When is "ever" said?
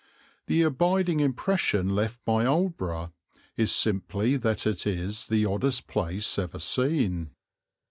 6.39-6.57